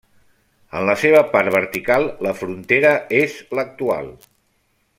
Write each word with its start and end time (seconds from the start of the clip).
En 0.77 0.85
la 0.89 0.95
seva 1.01 1.19
part 1.33 1.53
vertical, 1.55 2.07
la 2.29 2.33
frontera 2.39 2.95
és 3.21 3.37
l'actual. 3.59 4.11